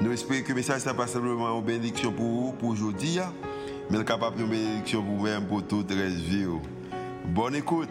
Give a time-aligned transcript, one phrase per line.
[0.00, 3.18] Nous espérons que le message n'est pas simplement une bénédiction pour vous, pour aujourd'hui,
[3.90, 6.46] mais capable de bénédiction pour vous-même, pour toute la vie.
[7.24, 7.88] Bonne écoute.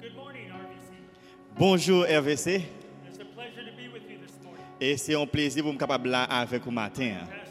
[0.00, 0.92] Good morning, RBC.
[1.56, 2.62] Bonjour RVC.
[3.06, 4.64] It's a pleasure to be with you this morning.
[4.80, 7.18] Et c'est un plaisir pour me capable là avec vous matin.
[7.22, 7.50] RBC.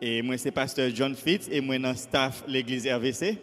[0.00, 3.38] Et moi c'est pasteur John Fitz et moi dans staff l'église RVC.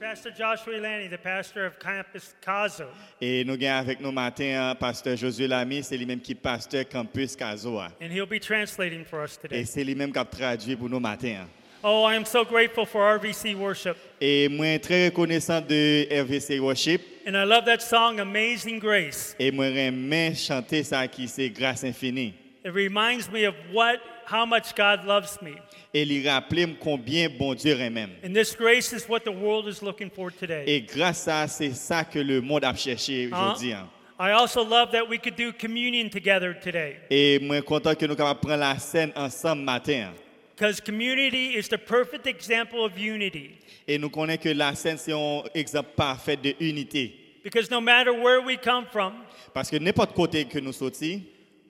[0.00, 2.84] Pastor Joshua Lanny, the pastor of Campus Caso.
[3.20, 7.34] Et nous avons avec nous matin pasteur Josué Lamy, c'est lui-même qui est pasteur campus
[7.34, 7.90] Kazoa.
[8.00, 9.64] And he'll be translating for us Et today.
[9.64, 11.48] c'est lui-même qui a traduit pour nous matin.
[11.82, 13.96] Oh, I am so grateful for RBC worship.
[14.20, 19.34] Et moi très reconnaissant de RVC Worship And I love that song, Amazing Grace.
[19.38, 22.34] et moi j'aime chanter ça qui c'est grâce infinie.
[22.64, 23.98] It reminds me of what,
[24.30, 25.54] how much God loves me.
[25.94, 28.10] Et lui rappeler combien bon Dieu même.
[28.22, 30.64] And this grace is what the world is looking for today.
[30.66, 33.74] Et grâce à c'est ça que le monde a cherché aujourd'hui.
[34.20, 36.96] I also love that we could do communion together today.
[37.08, 40.12] Et moi content que nous capables prendre la scène ensemble matin.
[40.56, 43.52] Because community is the perfect example of unity.
[43.86, 47.14] Et nous connaissons que la scène c'est un exemple parfait de unité.
[47.44, 49.12] Because no matter where we come from,
[49.54, 51.22] Parce que n'importe côté que nous sortis,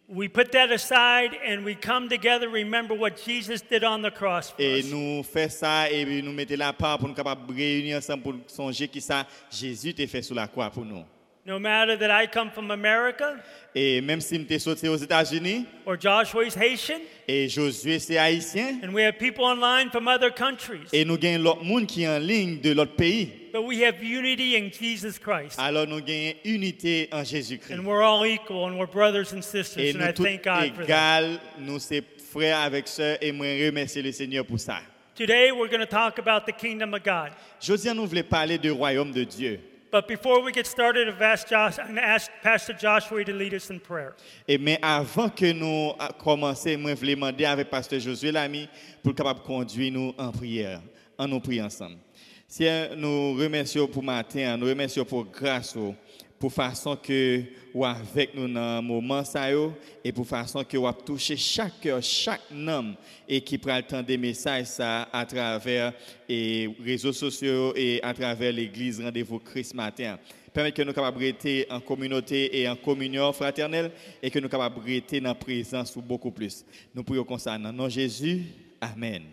[0.09, 4.51] we put that aside and we come together, remember what Jesus did on the cross
[4.51, 4.91] for et us.
[4.91, 8.34] nous faisons ça et puis nous mettons la part pour nous capables réunir ensemble pour
[8.47, 11.05] songer qui ça Jésus t'a fait sur la croix pour nous.
[11.49, 13.37] No matter that I come from America
[13.75, 18.81] Et même si nous sorti aux États-Unis or Joshua is Haitian, et Josué c'est haïtien
[18.85, 22.09] and we have people online from other countries, et nous gagnons l'autre monde qui est
[22.09, 23.31] en ligne de l'autre pays.
[23.51, 25.58] but we have unity in Jesus Christ.
[25.58, 27.79] Alors nous gagnons unité en Jésus-Christ.
[27.79, 30.85] And we're all equal and we're brothers and sisters, Et and I thank God for
[30.87, 31.23] that.
[31.58, 34.81] nous sommes frères avec sœurs et moi remercier le Seigneur pour ça.
[35.14, 37.31] Today we're going to talk about the kingdom of God.
[37.58, 39.61] Josiane nous voulait parler du royaume de Dieu.
[39.91, 43.33] But before we get started, I've asked Josh, I'm going to ask Pastor Joshua to
[43.33, 44.15] lead us in prayer.
[44.47, 48.69] Et mais avant que nous a- commencer, moi voulais demander avec pasteur Josué Lamy
[49.03, 50.83] pour capable conduire nous en prière,
[51.17, 51.97] en nous prier ensemble.
[52.47, 55.95] Seigneur, nous remercions pour matin, nous remercions pour grâce oh,
[56.39, 57.43] pour façon que
[57.75, 62.03] ou avec nous dans moment ça yo, et pour façon que ou toucher chaque cœur,
[62.03, 62.95] chaque homme
[63.29, 65.93] et qui prend le temps des messages ça à travers
[66.29, 70.19] les réseaux sociaux et à travers l'église rendez-vous Christ matin.
[70.53, 73.91] Permettre que nous capables rester en communauté et en communion fraternelle
[74.23, 76.65] et que nous capables rester dans la présence ou beaucoup plus.
[76.95, 78.45] Nous prions comme ça dans nom Jésus.
[78.81, 79.25] Amen.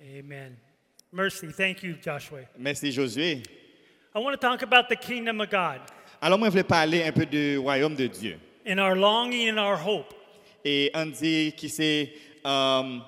[0.00, 0.56] Amen.
[1.12, 1.48] Mercy.
[1.48, 2.40] Thank you, Joshua.
[2.58, 3.42] Merci Josué.
[4.14, 5.80] I want to talk about the kingdom of God
[6.20, 8.38] Alors moi je voulais parler un peu du royaume de Dieu.
[8.66, 10.12] and our longing and our hope.
[10.64, 12.12] Et on dit qui c'est
[12.46, 12.98] euh,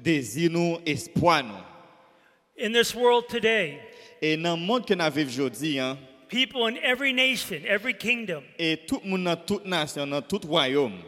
[0.00, 2.64] désir nous, espoir nous.
[2.64, 3.78] In this world today,
[4.20, 5.96] Et dans le monde que nous vivons aujourd'hui, hein,
[6.28, 10.40] people in every nation, every kingdom et tout le monde dans toute nation, dans tout
[10.48, 10.98] royaume,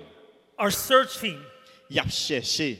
[0.58, 1.38] are searching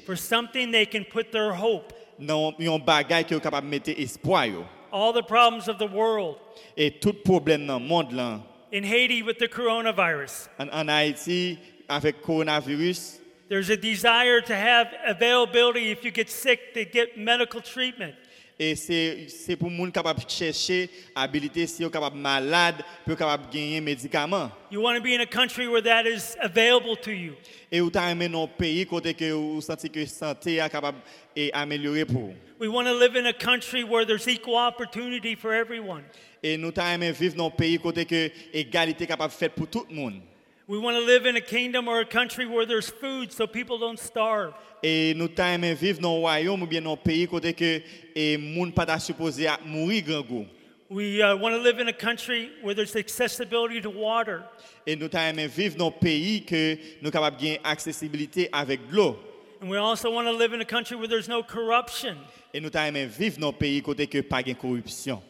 [0.07, 1.93] for something they can put their hope.
[2.19, 4.47] dans un bagage qui est capable de mettre espoir.
[4.47, 4.65] yo.
[4.93, 6.37] All the problems of the world.
[6.77, 8.41] Et tout problème dans le monde là,
[8.73, 11.59] In Haiti with the coronavirus, en, en Haïti
[11.89, 17.61] avec coronavirus, there's a desire to have availability if you get sick to get medical
[17.61, 18.15] treatment.
[18.63, 23.81] Et c'est pour monde capable de chercher habilité si est capable malade pour capable gagner
[23.81, 24.51] médicaments.
[24.71, 27.33] You want to be in a country where that is available to you.
[27.73, 30.99] Et ou t'as aimé dans pays côté que ou senti que santé est capable
[31.35, 32.35] et améliorer pour.
[32.61, 36.03] We want to live in a country where there's equal opportunity for everyone.
[36.43, 40.21] Et nous aimé vivre dans pays côté que égalité capable faite pour tout le monde.
[40.71, 43.77] We want to live in a kingdom or a country where there's food so people
[43.77, 44.55] don't starve.
[44.81, 47.83] E nou ta viv wayom ou bien peyi kote ke
[48.15, 50.47] e moun supose a mouri gangou.
[50.89, 54.45] We uh, want to live in a country where there's accessibility to water.
[54.87, 59.19] E nou ta viv peyi ke nou gen aksesibilite avèk.
[59.61, 62.17] And we also want to live in a country where there's no corruption.
[62.55, 65.21] E nou ta viv peyi kote ke pa gen korupsyon.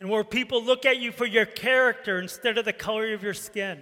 [0.00, 3.34] And where people look at you for your character instead of the color of your
[3.34, 3.78] skin.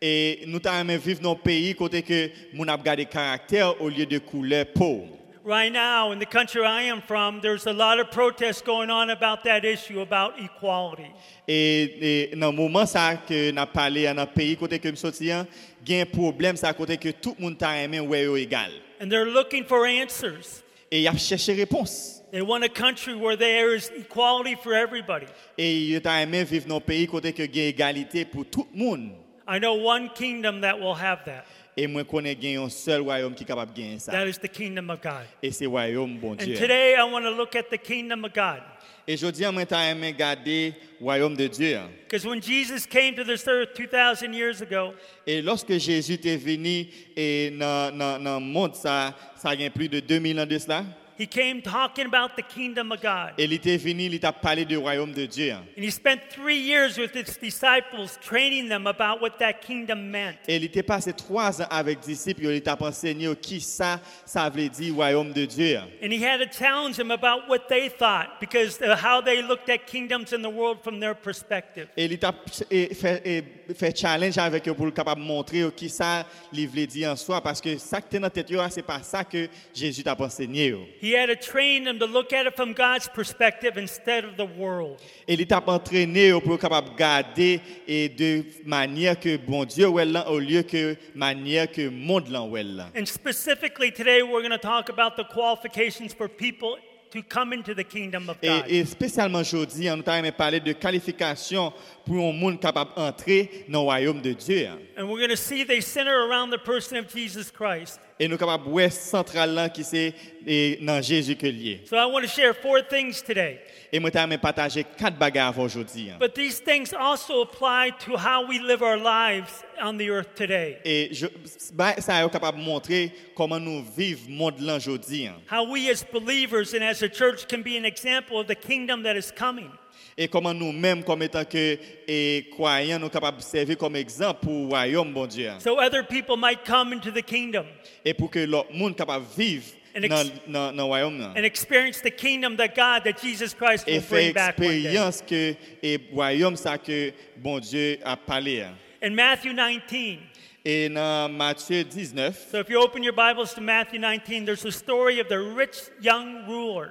[0.00, 4.04] Et nous aimé vivre dans un pays côté que moun a gardé caractère au lieu
[4.04, 5.06] de couleur peau.
[5.48, 9.10] Right now, in the country I am from, there's a lot of protests going on
[9.10, 11.06] about that issue about equality.
[11.46, 14.96] Et, et dans le moment ça que n'a parlé dans le pays côté que me
[14.96, 15.46] sorti, hein,
[15.86, 18.72] il y a un problème ça côté que tout le monde t'a aimé ouais égal.
[19.00, 20.64] And they're looking for answers.
[20.90, 22.24] Et il a cherché réponse.
[22.32, 25.26] They want a country where there is equality for everybody.
[25.56, 28.44] Et il t'a aimé vivre dans un pays côté que il y a égalité pour
[28.46, 29.12] tout le monde.
[29.48, 31.44] I know one kingdom that will have that.
[31.78, 34.10] Et moi connais un seul royaume qui capable gagner ça.
[34.10, 35.26] That is the kingdom of God.
[35.42, 38.62] Et c'est royaume bon And today I want to look at the kingdom of God.
[39.06, 41.78] Et je dis moi t'a aimé garder royaume de Dieu.
[42.08, 44.94] Because when Jesus came to this earth 2,000 years ago,
[45.26, 50.40] Et lorsque Jésus est venu et dans dans monde ça ça a plus de 2000
[50.40, 50.82] ans de cela.
[51.18, 53.32] He came talking about the kingdom of God.
[53.38, 55.52] Et il était venu, il t'a parlé du royaume de Dieu.
[55.52, 60.36] And he spent three years with his disciples training them about what that kingdom meant.
[60.46, 64.48] Et il était passé trois ans avec les disciples, il t'a enseigné qui ça, ça
[64.50, 65.78] veut dire royaume de Dieu.
[66.02, 69.68] And he had to challenge them about what they thought because of how they looked
[69.70, 71.88] at kingdoms in the world from their perspective.
[71.96, 76.68] Et il t'a fait, fait challenge avec eux pour le capable montrer qui ça, il
[76.68, 79.48] voulait dire en soi, parce que ça qui est dans tête, c'est pas ça que
[79.74, 80.74] Jésus t'a enseigné.
[81.06, 84.44] He had to train them to look at it from God's perspective instead of the
[84.44, 85.00] world.
[85.28, 90.28] Il t'a entraîné pour capable de garder et de manière que bon Dieu ouais là,
[90.28, 92.90] au lieu que manière que monde ouais là.
[92.96, 96.76] And specifically today, we're going to talk about the qualifications for people
[97.12, 98.64] to come into the kingdom of God.
[98.68, 101.72] Et, et spécialement aujourd'hui, on avons parlé de qualification
[102.04, 104.68] pour un monde capable d'entrer dans le royaume de Dieu.
[104.96, 108.00] And we're going to see they center around the person of Jesus Christ.
[108.18, 110.14] Et nous de voir central là qui c'est
[110.46, 111.80] et dans Jésus que lié.
[111.88, 113.58] So I want to share four things today.
[113.92, 116.12] Et moi t'ai partager quatre bagages aujourd'hui.
[116.18, 120.78] But these things also apply to how we live our lives on the earth today.
[120.84, 121.26] Et je,
[121.72, 125.28] bah, ça est capable de montrer comment nous vivons monde là aujourd'hui.
[125.50, 129.02] How we as believers and as a church can be an example of the kingdom
[129.02, 129.70] that is coming.
[130.18, 131.78] Et comment nous-mêmes, comme étant que
[132.08, 135.50] et croyants, nous sommes capables de servir comme exemple pour le royaume, bon Dieu.
[135.58, 137.66] So other people might come into the kingdom
[138.02, 139.66] Et pour que l'autre monde capable de vivre
[139.96, 141.18] And ex- dans, dans, dans le royaume.
[141.20, 141.32] là.
[141.36, 144.76] and experience the kingdom that God, that Jesus Christ will Et bring back one day.
[144.82, 148.60] expérience que et royaume ça que bon Dieu a parlé.
[148.62, 148.74] hein.
[149.02, 150.18] In Matthew 19,
[150.64, 154.72] Et dans Matthieu 19, so if you open your Bibles to Matthew 19, there's a
[154.72, 156.90] story of the rich young ruler.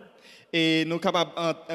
[0.54, 1.32] et nous capables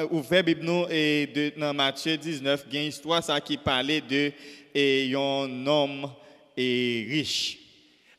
[0.09, 3.55] ouvrir Bible nous et de, dans Matthieu 19, il y a une histoire ça qui
[3.55, 4.31] parlait de
[4.73, 6.09] et un homme
[6.57, 7.59] et riche.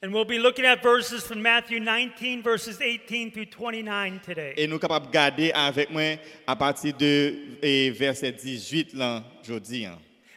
[0.05, 4.53] And we'll be looking at verses from Matthew 19, verses 18 through 29 today.
[4.57, 9.87] Et nous capables de garder avec moi à partir de et verset 18 là aujourd'hui.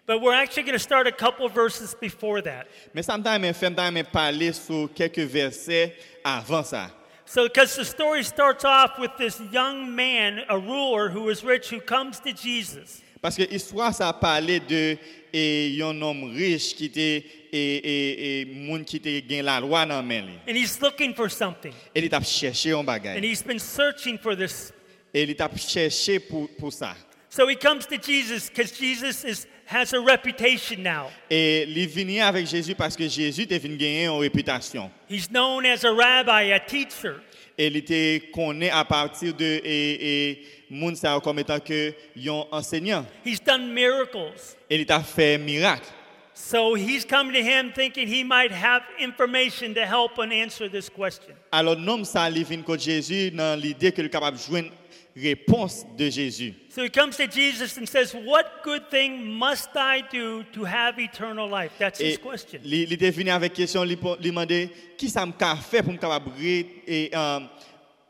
[0.05, 2.67] But we're actually going to start a couple verses before that.
[2.93, 6.91] Mais ça me fait parler sur quelques versets avant ça.
[7.25, 11.71] So, because the story starts off with this young man, a ruler who is rich,
[11.71, 13.01] who comes to Jesus.
[13.25, 14.95] Parce que l'histoire, ça parlait de
[15.33, 19.83] et, un homme riche qui était et, et, et monde qui était gain la loi
[19.83, 20.25] dans main.
[20.47, 21.73] And he's looking for something.
[21.95, 23.23] Et il t'a cherché un And bagage.
[23.23, 24.71] he's been searching for this.
[25.11, 26.95] Et il t'a cherché pour, pour ça.
[27.29, 31.07] So he comes to Jesus because Jesus is, has a reputation now.
[31.27, 34.91] Et il est venu avec Jésus parce que Jésus était venu gagner une réputation.
[35.09, 37.23] He's known as a rabbi, a teacher.
[37.57, 43.05] Il était connu à partir de et, et ça comme étant que un enseignant.
[43.25, 44.55] He's done miracles.
[44.69, 45.87] Il t'a fait miracle.
[46.33, 50.89] So he's come to him thinking he might have information to help and answer this
[50.89, 51.33] question.
[51.49, 54.69] Alors l'homme ça vient contre Jésus dans l'idée qu'il est capable de joindre
[55.15, 56.53] réponse de Jésus.
[56.69, 60.99] So he comes to Jesus and says, What good thing must I do to have
[60.99, 61.71] eternal life?
[61.79, 62.59] That's his question.
[62.63, 65.31] il était venu avec question, il demandait qui ça me
[65.61, 67.39] fait pour me capable et euh,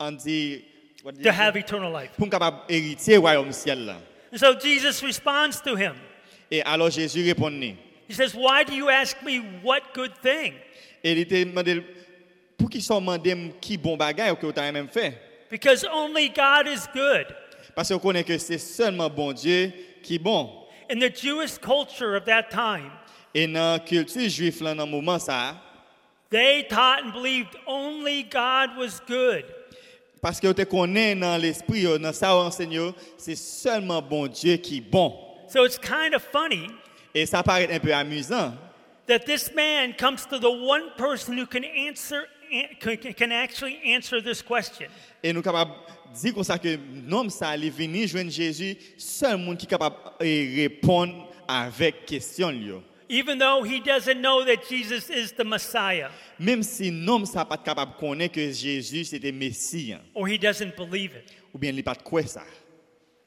[0.00, 0.64] on dit
[1.04, 2.10] what did To have eternal life.
[2.16, 3.98] pour me capable hériter royaume ciel là.
[4.34, 5.94] So Jesus responds to him.
[6.50, 7.76] Et alors Jésus répondit.
[8.08, 10.54] He says, Why do you ask me what good thing?
[11.04, 11.82] Et il était demandé
[12.58, 15.25] pour qui sont demandé qui bon bagage que tu as même fait?
[15.50, 17.26] Because only God is good.
[17.74, 19.72] parce qu'on connaît que c'est seulement bon Dieu
[20.02, 20.50] qui est bon.
[20.90, 22.90] In the Jewish culture of that time,
[23.34, 25.56] Et dans la culture juive là dans le moment ça
[26.30, 29.44] they taught and believed only God was good.
[30.22, 34.78] parce que tu connais dans l'esprit yo, dans ça enseigne c'est seulement bon Dieu qui
[34.78, 35.14] est bon.
[35.48, 36.68] So it's kind of funny
[37.14, 38.52] Et ça paraît un peu amusant
[39.06, 42.26] that this man comes to the one person who can answer an-
[43.16, 44.88] can, actually answer this question?
[45.22, 45.72] Et nous sommes capables
[46.14, 46.78] de dire comme ça que
[47.30, 47.56] ça
[48.06, 52.50] joindre Jésus, seul monde qui capable de répondre avec question.
[52.50, 52.72] Lui.
[53.08, 57.56] even though he doesn't know that Jesus is the Messiah Même si l'homme n'est pas
[57.56, 61.32] capable de connaître que Jésus c'était Messie, or he doesn't believe it.
[61.54, 62.42] ou bien il pas ça.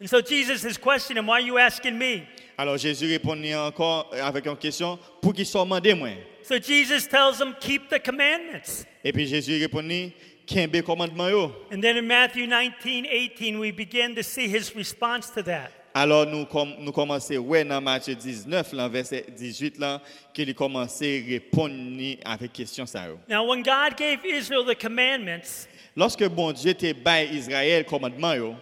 [0.02, 2.24] And so Jesus is questioning Why are you asking me?
[2.58, 6.10] Alors Jésus répondit encore avec une question pour qu'il soit demandé moi?
[6.44, 8.86] So Jesus tells him, Keep the commandments.
[9.04, 10.14] Et puis Jésus répondit
[10.46, 11.52] qu'un commandement yo.
[11.72, 15.72] And then in Matthew 19, 18, we begin to see his response to that.
[15.94, 20.02] Alors nous com nous commençons ouais dans Matthieu 19 là, verset 18 là
[20.34, 20.88] qu'il à
[21.28, 23.08] répondre avec question ça.
[23.08, 23.20] yo.
[23.28, 28.56] Now, when God gave Israel the commandments, Lorsque bon Dieu bail Israël commandement yo,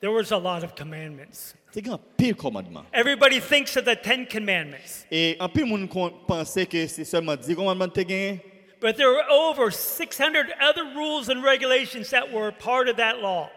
[0.00, 1.54] there was a lot of commandments.
[1.72, 2.84] C'est grand pile commandement.
[2.92, 5.88] Everybody thinks of the Ten Commandments, Et en pile monde
[6.26, 8.40] pensait que c'est seulement 10 commandements te gagné,
[8.80, 13.48] but there were over 600 other rules and regulations that were part of that law.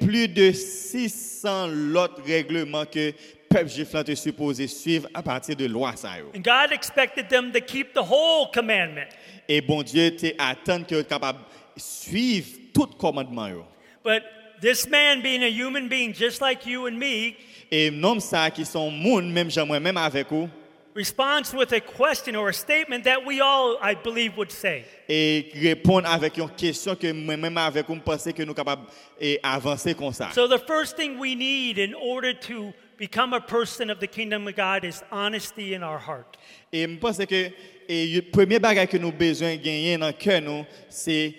[0.00, 3.12] plus de 600 autres règlements que
[3.48, 6.30] peuple juif là te supposé suivre à partir de loi ça yo.
[6.34, 9.08] And God expected them to keep the whole commandment.
[9.48, 11.40] Et bon Dieu que capable
[11.76, 13.64] suivre tout commandement yo.
[14.02, 14.22] But
[14.64, 17.36] this man, being a human being just like you and me,
[17.70, 19.48] Et nom ça qui sont moun même
[19.80, 20.48] même avec vous
[20.94, 24.84] responds with a question or a statement that we all, I believe, would say.
[25.08, 28.86] et répondre avec une question que moi même avec vous pensez que nous capable
[29.20, 30.30] et avancer comme ça.
[30.32, 34.46] So, the first thing we need in order to become a person of the kingdom
[34.46, 36.38] of God is honesty in our heart.
[36.72, 37.50] Et je pense que
[37.88, 41.34] et premier bagage que nous besoin gagner dans cœur nous c'est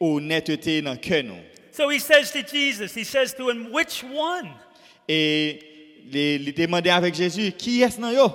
[0.00, 1.55] honnêteté dans cœur nous.
[1.76, 4.48] So he says to Jesus, he says to him, Which one?
[5.06, 5.58] Et
[6.10, 8.32] les demander avec Jésus qui est-ce dans yo?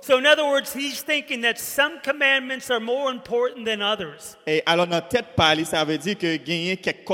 [0.00, 4.36] So, in other words, he's thinking that some commandments are more important than others.
[4.44, 7.04] Et alors dans tête parler ça veut dire que gagner quelques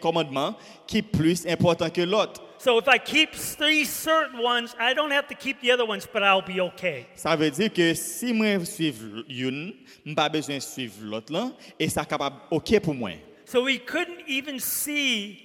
[0.00, 2.42] commandements qui plus important que l'autre.
[2.58, 6.08] So, if I keep three certain ones, I don't have to keep the other ones,
[6.12, 7.06] but I'll be okay.
[7.14, 9.74] Ça veut dire que si moi suivre une,
[10.04, 13.12] je pas besoin de suivre l'autre là et ça capable OK pour moi.
[13.50, 15.38] So, he couldn't even see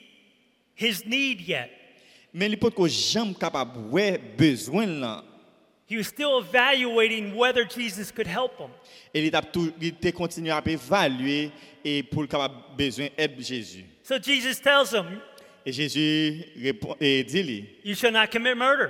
[0.76, 1.70] his need yet.
[2.34, 5.24] Mais il peut que jamais capable ouais besoin là
[5.88, 8.72] He was still evaluating whether Jesus could help him.
[9.14, 11.52] et il a tout il était continué à évaluer
[11.86, 13.86] et pour capable besoin aide Jésus.
[14.04, 15.20] So, Jesus tells him,
[15.66, 18.90] Et Jésus répond et dit lui You shall not commit murder.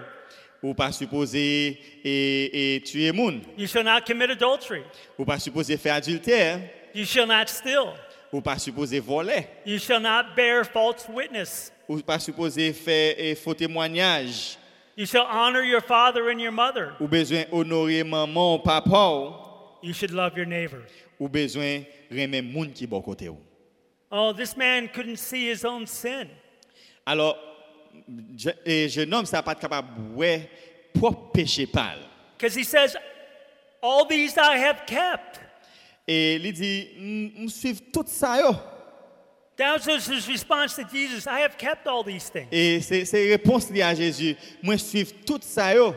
[0.64, 4.82] ou pas supposé et, et tuer monde, You shall not commit adultery.
[5.20, 6.62] ou pas supposé faire adultère,
[6.96, 7.94] You shall not steal.
[8.34, 11.72] Ou pas supposé voler, You shall not bear false witness.
[11.88, 14.58] ou pas supposé faire et faux témoignage,
[14.98, 16.94] You shall honor your father and your mother.
[17.00, 19.40] ou besoin honorer maman, papa,
[19.82, 20.82] You should love your neighbor.
[21.20, 23.38] ou besoin remettre monde qui bon côté ou.
[24.12, 26.28] Oh, this man couldn't see his own sin.
[27.06, 27.38] Alors
[28.36, 30.50] je, et jeune homme ça pas capable ouais
[30.94, 32.00] propre péché pâle.
[32.38, 32.96] Because he says,
[33.82, 35.40] All these I have kept.
[36.08, 38.38] Et il dit me suivre tout ça.
[39.56, 42.48] That was his response to Jesus I have kept all these things.
[42.52, 45.94] Et c'est c'est réponse liée à Jésus, moi suivre tout ça yo.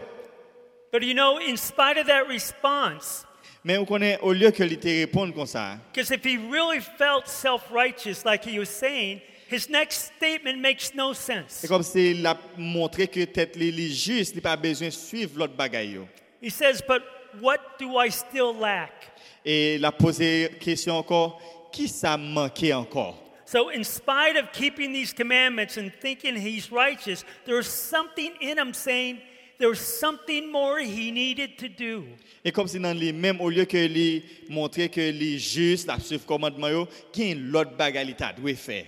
[0.92, 3.24] But you know, in spite of that response,
[3.64, 6.80] Mais on connaît au lieu que il te réponde comme ça, because if he really
[6.80, 9.20] felt self righteous, like he was saying,
[9.50, 11.62] his next statement makes no sense.
[11.62, 15.38] c'est comme s'il a montré que tête li li juste, il pas besoin de suivre
[15.38, 16.06] l'autre bagaille yo.
[16.42, 17.02] He says, But
[17.40, 18.92] what do I still lack?
[19.44, 21.40] Et il a posé question encore,
[21.72, 23.22] qui ça manquait encore?
[23.44, 28.74] So, in spite of keeping these commandments and thinking he's righteous, there's something in him
[28.74, 29.20] saying
[29.58, 32.04] there's something more he needed to do.
[32.44, 35.98] Et comme si dans lui même au lieu que lui montrer que lui juste la
[36.00, 38.86] suivre commandement yo, a l'autre bagaille t'a doit faire.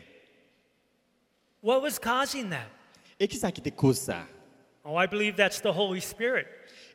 [1.63, 2.69] What was causing that?
[3.21, 4.27] Et qui ça qui te cause ça?
[4.85, 6.47] Oh, I believe that's the Holy Spirit.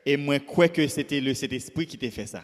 [0.05, 2.41] Et moi crois que c'était le Saint-Esprit qui t'a fait ça.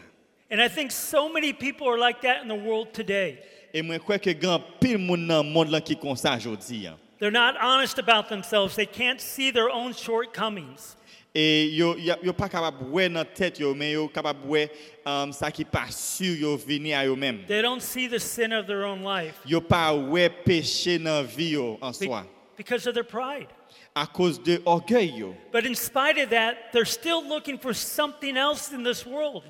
[0.52, 3.38] And I think so many people are like that in the world today.
[3.72, 6.86] Et moi crois que grand pile monde dans le monde là qui comme ça aujourd'hui.
[6.86, 6.96] hein.
[7.20, 8.74] They're not honest about themselves.
[8.74, 10.96] They can't see their own shortcomings.
[11.32, 14.68] Et yo y a- yo pas capable ouais dans tête yo mais yo capable ouais
[15.06, 17.44] um, ça qui pas sûr yo venir à yo même.
[17.46, 21.50] They don't see the sin of their own life Yo pas ouais péché dans vie
[21.50, 22.26] yo en be- soi
[22.56, 23.46] because of their pride.
[23.94, 25.34] À cause de orgueil.
[25.52, 29.42] But in spite of that, they're still looking for something else in this world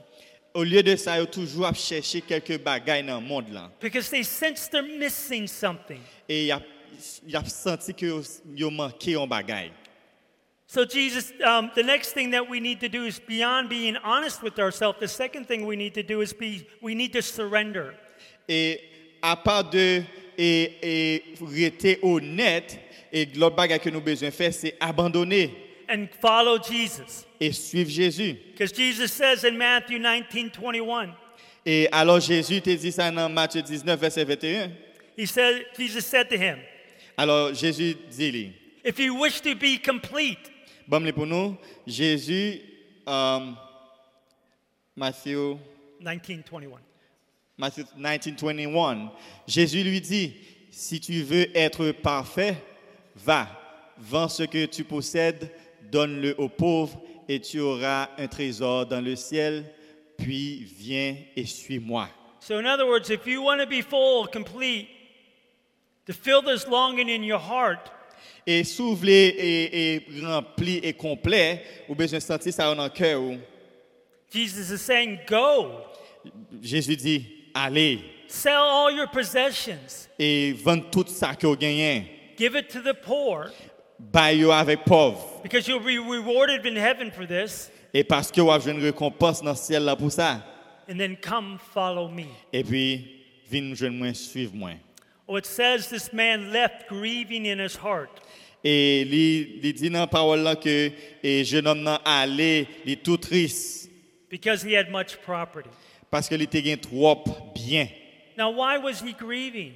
[0.53, 3.71] Au lieu de ça yo toujours à chercher quelques bagailles dans le monde là.
[3.81, 6.01] because they sense they're missing something.
[6.29, 8.21] Et y a senti que
[8.55, 9.71] yo manqué un bagaille.
[10.67, 14.41] So, Jesus, um, the next thing that we need to do is beyond being honest
[14.41, 17.93] with ourselves, the second thing we need to do is be, we need to surrender.
[18.49, 18.81] Et
[19.21, 20.05] à part de
[20.43, 22.79] et, et rester honnête,
[23.13, 25.51] et l'autre bagage que nous besoin faire, c'est abandonner.
[25.93, 27.27] and follow Jesus.
[27.41, 28.37] et suivre Jésus.
[28.53, 31.15] Because Jesus says in Matthew 19 21,
[31.67, 34.71] Et alors Jésus te dit ça dans Matthieu 19, verset 21.
[35.17, 36.59] he said, Jesus said to him,
[37.19, 38.53] Alors Jésus dit, lui,
[38.85, 40.39] If you wish to be complete,
[40.89, 41.57] bon, pour nous,
[41.87, 42.61] Jésus,
[43.07, 43.53] euh,
[44.97, 45.57] Matthieu,
[46.01, 46.90] 19 21.
[47.61, 49.13] Matthieu 19, 21,
[49.47, 50.33] Jésus lui dit,
[50.71, 52.57] si tu veux être parfait,
[53.15, 53.49] va,
[53.99, 55.53] vends ce que tu possèdes,
[55.93, 56.99] donne-le aux pauvres,
[57.29, 59.75] et tu auras un trésor dans le ciel,
[60.17, 62.09] puis viens et suis-moi.
[62.41, 64.89] So, in other words, if you want to be full, complete,
[66.07, 67.93] to fill this longing in your heart,
[68.47, 73.21] Et s'ouvrir et, et rempli et complet, ou besoin sentir ça dans le cœur.
[74.33, 75.73] Jesus is saying, Go,
[76.63, 82.07] Jésus dit, allez sell all your possessions, et vends tout ça que vous gagnez.
[82.37, 83.51] give it to the poor,
[83.99, 85.41] Baille avec pauvre.
[85.43, 89.43] because you'll be rewarded in heaven for this, Et parce que vous avez une récompense
[89.43, 90.43] dans le ciel là pour ça.
[90.89, 92.27] and then come follow me.
[92.53, 94.71] Et puis, viens je moi, suivre moi.
[95.29, 98.21] Oh, it says this man left grieving in his heart.
[98.65, 100.91] Et il, dit dans la parole là que
[101.23, 103.89] et jeune homme allé, il est tout triste
[104.29, 105.71] because he had much property.
[106.11, 107.23] Parce que il était trop
[107.55, 107.89] bien.
[108.37, 109.73] Now, why was he grieving?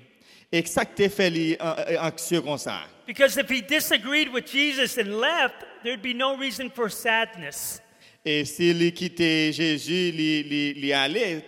[0.53, 2.83] Et ça t'es fait lui an- an- anxieux comme ça.
[3.07, 7.81] Because if he disagreed with Jesus and left, there'd be no reason for sadness.
[8.25, 11.45] Et s'il quittait Jésus, il, il, il allait,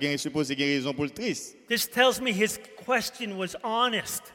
[0.00, 1.56] gain- supposé qu'il y a raison pour le triste.
[1.68, 4.32] This tells me his question was honest,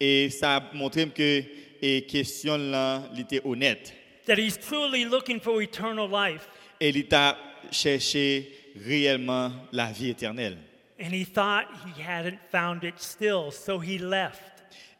[0.00, 1.42] Et ça a montré que
[1.82, 3.92] et question là, il était honnête.
[4.26, 6.48] that he's truly looking for eternal life.
[6.80, 7.36] Et il t'a
[7.70, 8.50] cherché
[8.84, 10.58] réellement la vie éternelle.
[10.98, 14.40] And he thought he hadn't found it still, so he left.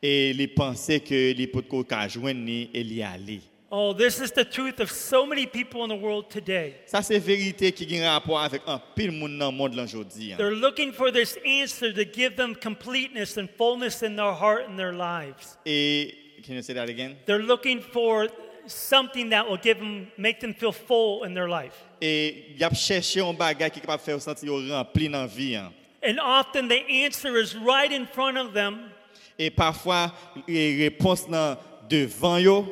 [0.02, 3.40] Et il pensait que les potes qu'à joindre et y aller.
[3.70, 6.74] Oh, this is the truth of so many people in the world today.
[6.86, 10.34] Ça c'est vérité qui a rapport avec un pile monde dans le monde aujourd'hui.
[10.36, 14.76] They're looking for this answer to give them completeness and fullness in their heart and
[14.76, 15.58] their lives.
[15.66, 16.14] Et
[16.46, 17.16] can you say that again?
[17.26, 18.28] They're looking for
[18.68, 21.74] something that will give them, make them feel full in their life.
[22.00, 25.26] Et il a cherché un bagage qui est capable de faire sentir rempli dans la
[25.26, 25.56] vie.
[25.56, 25.72] hein.
[26.02, 28.90] And often the answer is right in front of them,
[29.38, 30.12] Et parfois
[30.46, 31.58] les réponses là
[31.88, 32.66] devant yo,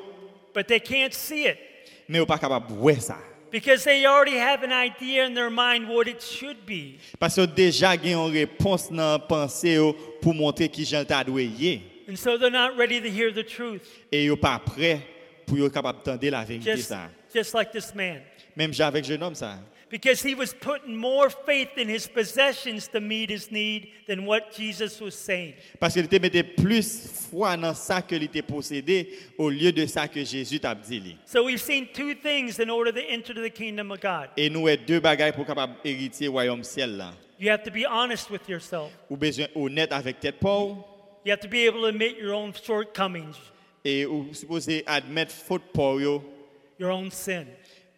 [0.54, 1.58] but they can't see it
[2.10, 3.16] on pas capable de voir ça.
[3.50, 6.98] because they already have an idea in their mind what it should be.
[7.18, 10.84] Parce que déjà il y a une réponse dans la pensée yo pour montrer qui
[10.84, 11.80] j'en t'a yé.
[12.08, 15.00] And so they're not ready to hear the truth, et yo pas prêt
[15.46, 17.10] pour yo capable d'entendre la vérité just, ça.
[17.32, 18.20] just like this man.
[18.56, 19.58] Même j'ai avec jeune homme ça.
[19.90, 24.52] Because he was putting more faith in his possessions to meet his need than what
[24.52, 25.54] Jesus was saying.
[25.78, 30.08] Parce qu'il mettait plus foi dans ça que il était possédé au lieu de ça
[30.08, 31.16] que Jésus t'a dit.
[31.26, 34.30] So we've seen two things in order to enter the kingdom of God.
[34.36, 37.12] Et nous avons deux bagages pour capable hériter royaume ciel là.
[37.38, 38.90] You have to be honest with yourself.
[39.10, 40.88] Ou besoin honnête avec tête pauvre
[41.24, 43.36] You have to be able to admit your own shortcomings,
[43.84, 46.22] et ou supposé admettre faute pour yo
[46.78, 47.44] your own sin.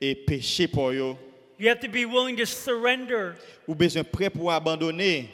[0.01, 1.16] et péché pour yo.
[1.59, 3.35] You have to be willing to surrender
[3.66, 5.31] Ou besoin prêt pour abandonner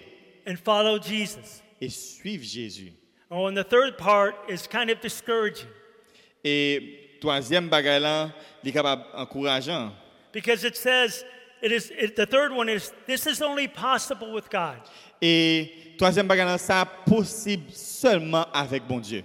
[0.46, 1.62] and follow Jesus.
[1.80, 2.92] et suivre Jésus.
[3.30, 5.66] Oh, and the third part is kind of discouraging
[6.44, 8.30] Et troisième là,
[8.62, 9.92] il est capable encourageant.
[10.32, 11.24] because it says,
[11.62, 14.76] it is, it, the third one is, this is only possible with God.
[15.20, 19.24] Et troisième bagage là, ça possible seulement avec bon Dieu.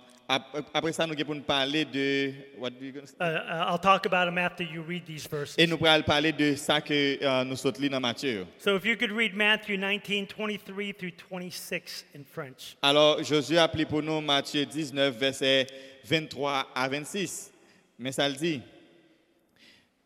[0.73, 2.31] après ça, nous allons parler de...
[2.57, 2.93] what do you?
[3.19, 5.55] Uh, uh, I'll talk about them after you read these verses.
[5.57, 8.45] Et nous pourrons parler de ça que euh, nous sommes dans Matthieu.
[8.59, 12.77] So if you could read Matthew 19, 23 through 26 in French.
[12.81, 15.67] Alors, Josué a appelé pour nous Matthieu 19, versets
[16.05, 17.51] 23 à 26.
[17.99, 18.61] Mais ça le dit.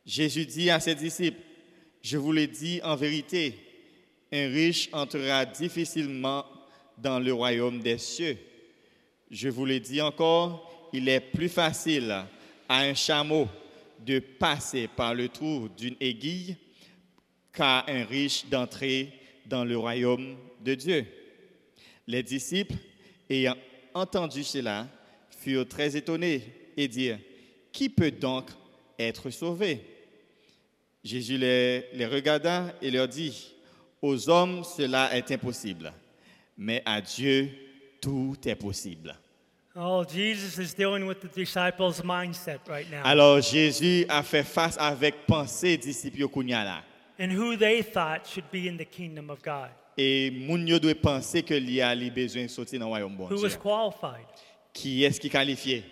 [0.05, 1.39] Jésus dit à ses disciples,
[2.01, 3.57] je vous le dis en vérité,
[4.31, 6.45] un riche entrera difficilement
[6.97, 8.38] dans le royaume des cieux.
[9.31, 12.11] Je vous le dis encore, il est plus facile
[12.69, 13.47] à un chameau
[14.05, 16.55] de passer par le trou d'une aiguille
[17.51, 19.11] qu'à un riche d'entrer
[19.45, 21.05] dans le royaume de Dieu.
[22.07, 22.75] Les disciples,
[23.29, 23.55] ayant
[23.93, 24.88] entendu cela,
[25.31, 26.43] furent très étonnés
[26.77, 27.19] et dirent,
[27.71, 28.49] Qui peut donc
[28.99, 29.81] être sauvé?
[31.03, 33.53] Jésus les, les regarda et leur dit,
[34.01, 35.91] Aux hommes cela est impossible,
[36.57, 37.49] mais à Dieu
[38.06, 39.15] tout est possible.
[39.76, 44.78] Oh, Jesus is dealing with the disciples' mindset right now Alors Jésus a fait face
[44.80, 46.30] avec pensée disciples
[47.20, 49.70] and who they thought should be in the kingdom of God.
[49.98, 53.41] Et moun yo doit penser que li a li besoin sortir dans royaume bon Who
[53.41, 54.28] was qualified,
[54.74, 55.84] Qui est-ce qui qualifié?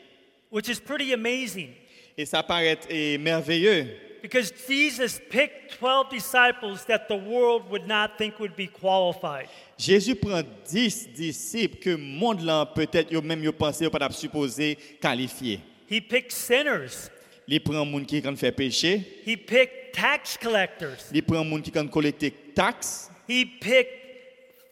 [0.51, 1.69] which is pretty amazing
[2.17, 3.87] Et ça paraît eh, merveilleux
[4.23, 9.49] because Jesus picked 12 disciples that the world would not think would be qualified.
[9.77, 14.77] Jésus prend 10 disciples que monde là peut-être yo même yo pensé yo pas supposé
[15.01, 15.59] qualifier.
[15.89, 17.09] He picked sinners,
[17.45, 21.71] Il prend moun qui quand fait péché, he picked tax collectors, il prend moun qui
[21.71, 23.91] quand collecter taxe, he picked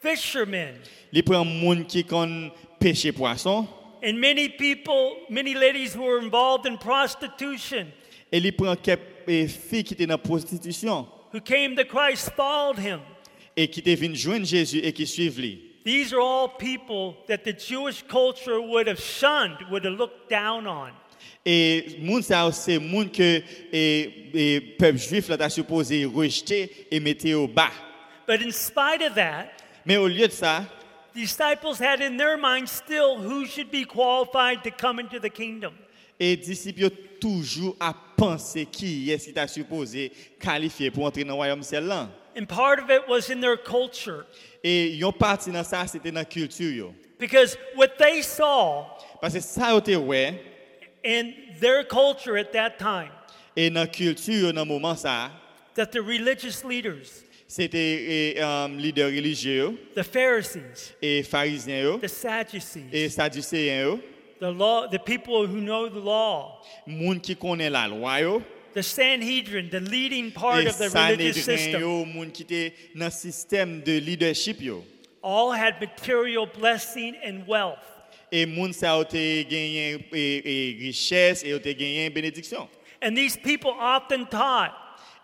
[0.00, 0.76] fishermen.
[1.12, 3.68] il prend moun qui quand pêcher poisson
[4.02, 7.86] And many people, many ladies who were involved in prostitution,
[8.32, 9.11] et il prend quelques
[9.48, 13.00] filles qui étaient dans la prostitution who came to Christ, followed him.
[13.56, 15.60] et qui étaient venus joindre Jésus et qui suivent lui.
[15.84, 20.66] These are all people that the Jewish culture would have shunned, would have looked down
[20.66, 20.90] on.
[21.44, 27.00] Et moun ça c'est moun que et, et peuple juif là t'a supposé rejeter et
[27.00, 27.70] mettre au bas.
[28.28, 29.48] But in spite of that,
[29.84, 30.64] Mais au lieu de ça,
[31.14, 35.72] disciples had in their mind still who should be qualified to come into the kingdom.
[36.20, 41.34] et disciples toujours à penser qui est-ce qui t'a supposé qualifier pour entrer dans le
[41.34, 41.62] royaume.
[42.34, 44.24] And part of it was in their culture.
[44.62, 46.94] Et yon parti dans ça c'était dans la culture yo.
[47.18, 48.86] Because what they saw
[49.20, 50.40] Parce que ça était ouais
[51.04, 53.10] in their culture at that time,
[53.56, 55.30] et dans la culture dans moment ça,
[55.74, 62.86] that the religious leaders, c'était um, leader religieux the Pharisees, et pharisiens yo, the Sadducees,
[62.92, 64.00] et sadducéens yo,
[64.42, 68.42] the law, the people who know the law, moun qui connaît la loi yo,
[68.74, 74.00] the Sanhedrin, the leading part of the religious system, yo, moun était dans le de
[74.00, 74.82] leadership yo.
[75.22, 77.78] all had material blessing and wealth.
[78.32, 79.46] Et moun sa yo te et,
[80.12, 82.68] et richesse et yo te gagné bénédiction.
[83.00, 84.72] And these people often taught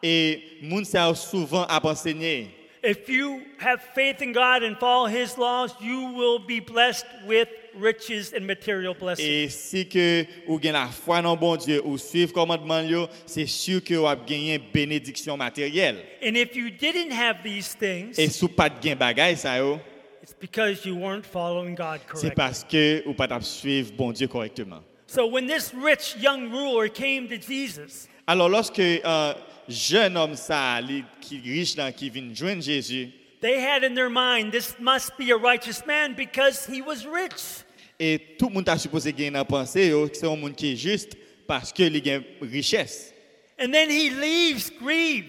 [0.01, 2.51] Et moun sa yo souvent a enseigné.
[2.85, 7.49] if you have faith in God and follow His laws, you will be blessed with
[7.81, 9.25] riches and material blessing.
[9.25, 13.47] Et si que ou gen la foi dans bon Dieu ou suivre commandement yo, c'est
[13.47, 15.97] sûr que ou a gagné bénédiction matérielle.
[16.23, 19.79] And if you didn't have these things, Et sou pas gen bagay sa yo,
[20.23, 22.31] it's because you weren't following God c'est correctly.
[22.35, 24.83] parce que ou pas t'a suivre bon Dieu correctement.
[25.07, 29.35] So when this rich young ruler came to Jesus, Alors lorsque un
[29.69, 33.09] jeune homme ça li- qui riche là qui vient joindre Jésus
[33.41, 37.63] they had in their mind, this must be a righteous man because he was rich.
[37.99, 40.73] Et tout le monde a supposé gagner dans pensée yo, que c'est un monde qui
[40.73, 43.13] est juste parce que il a richesse.
[43.61, 45.27] And then he leaves grieved.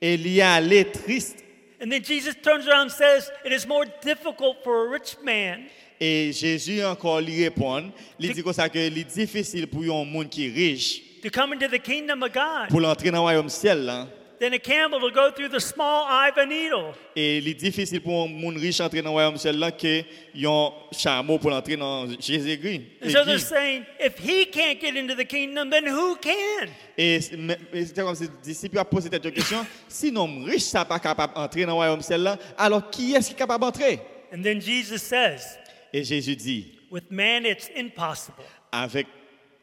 [0.00, 1.44] Et il y a allé triste
[1.80, 5.66] And then Jesus turns around and says, It is more difficult for a rich man
[6.04, 10.28] et Jésus encore lui répond, il dit comme ça que est difficile pour un monde
[10.28, 13.48] qui est riche to come into the kingdom of God pour l'entrer dans le royaume
[13.48, 14.08] ciel là.
[14.42, 16.94] Than a camel to go through the small eye of a needle.
[17.14, 20.02] Et il est difficile pour un monde riche entrer dans le royaume ciel là que
[20.34, 22.82] un chameau pour l'entrer dans Jésus-Christ.
[23.04, 26.68] And so they're saying, if he can't get into the kingdom, then who can?
[26.98, 29.64] Et c'était comme si les disciples ont posé cette question.
[29.86, 33.14] Si un homme riche n'est pas capable d'entrer dans le royaume ciel là, alors qui
[33.14, 34.00] est-ce qui est capable d'entrer?
[34.34, 35.58] And then Jesus says,
[35.92, 39.06] Et Jésus dit, with man it's impossible, avec,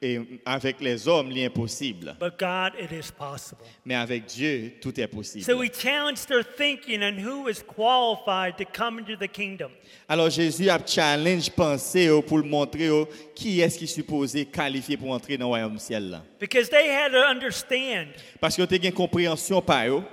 [0.02, 2.16] et avec les hommes, l'impossible.
[2.20, 3.62] but God it is possible.
[3.84, 5.44] Mais avec Dieu, tout est possible.
[5.44, 9.72] So he challenged their thinking on who is qualified to come into the kingdom.
[10.08, 12.90] Alors Jésus a challenge pensée pour montrer
[13.36, 16.22] qui est-ce qui est supposé qualifier pour entrer dans le royaume ciel.
[16.40, 18.08] Because they had to understand
[18.40, 20.04] Parce que tu as une compréhension par eux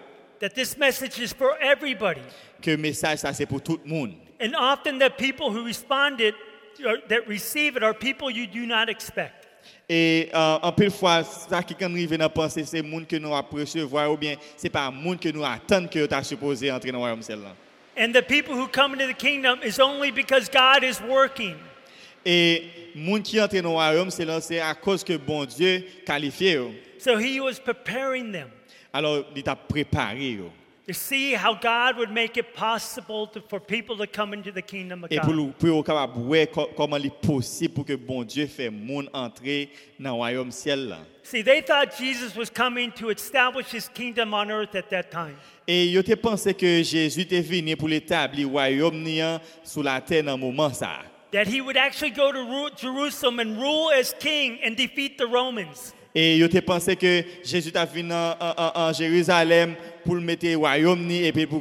[0.40, 2.20] that this message is for everybody.
[2.61, 4.14] que le message ça c'est pour tout le monde.
[4.40, 6.35] And often the people who responded,
[6.85, 9.46] or that receive it, are people you do not expect.
[9.88, 13.16] Et euh, en pile fois, ça qui quand arrive dans penser, c'est le monde que
[13.16, 16.72] nous avons recevoir ou bien c'est pas le monde que nous attendons que tu supposé
[16.72, 17.55] entrer dans le royaume là.
[17.98, 21.55] And the people who come into the kingdom is only because God is working.
[22.24, 26.59] Et le monde qui entre dans le royaume c'est à cause que bon Dieu qualifié.
[26.98, 28.48] So he was preparing them
[28.92, 30.38] Alors il t'a préparé.
[30.87, 34.62] To see how God would make it possible to, for people to come into the
[34.62, 35.59] kingdom of Et pour God.
[35.59, 39.68] pour capable voir comment il possible pour que bon Dieu fait monde entrer
[39.99, 40.99] dans le royaume ciel là.
[41.25, 45.37] See, they thought Jesus was coming to establish his kingdom on earth at that time.
[45.66, 50.22] Et yo te pensé que Jésus était venu pour l'établir royaume nian sous la terre
[50.22, 51.03] dans moment ça.
[51.33, 55.96] That he would actually go to Jerusalem and rule as king and defeat the Romans.
[56.18, 61.61] Et ils que Jésus est venu en, Jérusalem pour mettre au royaume et pour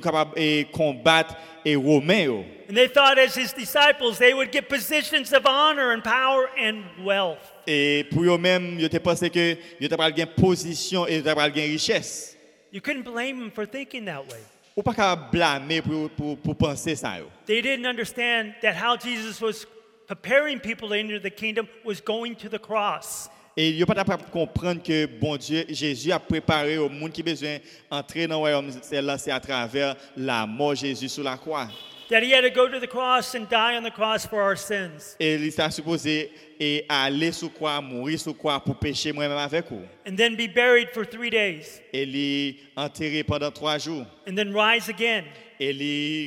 [0.72, 2.46] combattre les Romains.
[2.70, 6.86] And they thought, as his disciples, they would get positions of honor and power and
[7.04, 7.38] wealth.
[7.68, 12.38] Et pour eux-mêmes, ils pensé que ils ont gagner position et ils gagner richesse.
[12.72, 14.40] You couldn't blame them for thinking that way.
[14.78, 17.18] Ou pas blâmer pour, pour, pour penser ça.
[17.46, 19.68] They didn't understand that how Jesus was
[20.08, 23.30] preparing people to enter the kingdom was going to the cross.
[23.58, 27.12] Et ils n'ont pas capable de comprendre que bon Dieu, Jésus a préparé au monde
[27.12, 27.58] qui a besoin
[27.90, 31.38] d'entrer dans le royaume, c'est là, c'est à travers la mort de Jésus sur la
[31.38, 31.70] croix.
[32.10, 34.56] That he had to go to the cross and die on the cross for our
[34.56, 35.16] sins.
[35.20, 39.66] Et il s'est supposé et aller sur croix, mourir sur croix pour pécher moi-même avec
[39.72, 39.82] vous.
[40.08, 41.82] And then be buried for three days.
[41.92, 44.06] Et il enterré pendant trois jours.
[44.28, 45.24] And then rise again.
[45.60, 45.82] Et il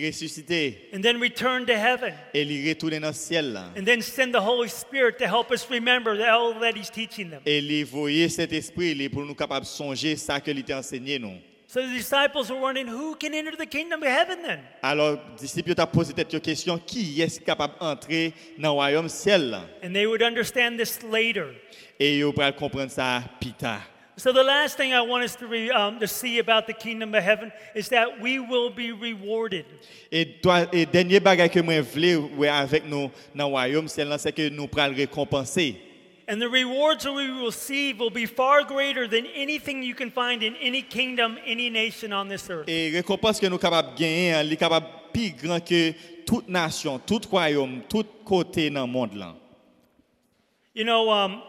[0.04, 0.88] est ressuscité.
[0.94, 2.14] And then return to heaven.
[2.32, 3.52] Et il est retourné dans le ciel.
[3.52, 3.72] là.
[3.76, 7.40] And then send the Holy Spirit to help us remember all that he's teaching them.
[7.44, 10.72] Et il voyé cet esprit il est pour nous capables de songer ça que il
[10.72, 11.38] a enseigné nous.
[11.70, 14.60] So the disciples were wondering, who can enter the kingdom of heaven then?
[14.82, 19.54] Alors, disciples t'ont posé cette question, qui est capable d'entrer dans le royaume ciel?
[19.84, 21.48] And they would understand this later.
[22.00, 23.82] Et ils vont comprendre ça plus tard.
[24.18, 27.14] So the last thing I want us to, re, um, to see about the kingdom
[27.14, 29.64] of heaven is that we will be rewarded.
[30.10, 34.18] Et, toi, et dernier bagage que moi voulais ouais, avec nous dans le royaume là,
[34.18, 35.76] c'est que nous pourrons récompenser.
[36.28, 40.10] And the rewards that we will receive will be far greater than anything you can
[40.10, 42.68] find in any kingdom, any nation on this earth.
[42.68, 45.92] Et récompense que nous de gagner, est capable plus grand que
[46.26, 49.14] toute nation, tout royaume, tout côté dans le monde.
[49.14, 49.36] Là.
[50.74, 51.40] You know, um,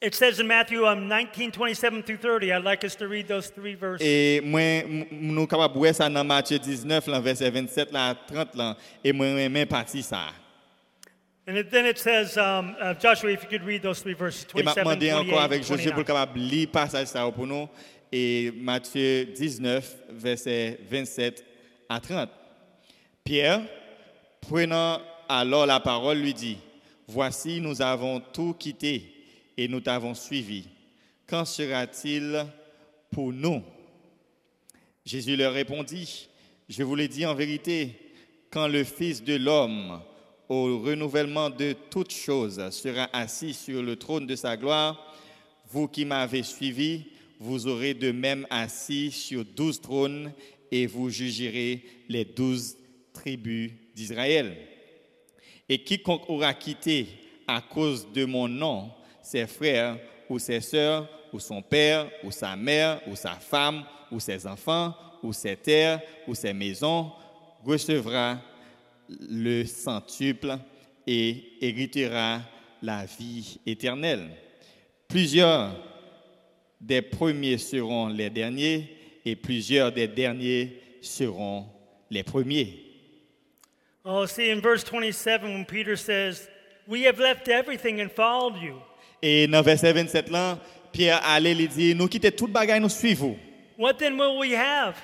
[0.00, 2.52] it says in Matthew um, 19, 27 through 30.
[2.52, 4.06] I'd like us to read those three verses.
[4.06, 8.54] Et moi, nous capables de ça dans Matthieu 19, là, verset 27 là, à 30,
[8.56, 10.28] là, et moi, même partie ça.
[11.48, 14.46] And it, then it says, um, uh, Joshua, if you could read those three verses,
[14.54, 16.06] Et m'a 27, demandé 28, encore avec Josué pour 29.
[16.06, 17.68] capable lire passage ça pour nous.
[18.10, 21.44] Et Matthieu 19, verset 27
[21.88, 22.28] à 30.
[23.24, 23.62] Pierre,
[24.40, 26.58] prenant alors la parole, lui dit,
[27.08, 29.15] Voici, nous avons tout quitté
[29.56, 30.64] et nous t'avons suivi.
[31.26, 32.46] Qu'en sera-t-il
[33.10, 33.62] pour nous?
[35.04, 36.28] Jésus leur répondit,
[36.68, 38.06] Je vous le dis en vérité,
[38.50, 40.00] quand le Fils de l'homme,
[40.48, 45.14] au renouvellement de toutes choses, sera assis sur le trône de sa gloire,
[45.68, 47.06] vous qui m'avez suivi,
[47.38, 50.32] vous aurez de même assis sur douze trônes
[50.70, 52.76] et vous jugerez les douze
[53.12, 54.56] tribus d'Israël.
[55.68, 57.08] Et quiconque aura quitté
[57.46, 58.90] à cause de mon nom
[59.26, 64.20] ses frères ou ses sœurs, ou son père, ou sa mère, ou sa femme, ou
[64.20, 67.10] ses enfants, ou ses terres, ou ses maisons,
[67.64, 68.38] recevra
[69.08, 70.56] le centuple
[71.06, 72.40] et héritera
[72.82, 74.30] la vie éternelle.
[75.08, 75.74] Plusieurs
[76.80, 81.66] des premiers seront les derniers, et plusieurs des derniers seront
[82.10, 82.80] les premiers.
[84.04, 86.48] Oh, see, in verse 27, when Peter says,
[86.86, 88.80] We have left everything and followed you.
[89.22, 90.58] Et dans verset 27 là,
[90.92, 93.36] Pierre allait lui dire, nous quittons toute bagaille, nous suivons.
[93.78, 94.94] What then will we have?